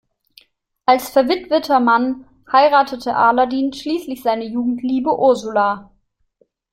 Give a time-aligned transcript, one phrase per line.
[0.87, 5.91] Als verwitweter Mann heiratete Aladin schließlich seine Jugendliebe Ursula.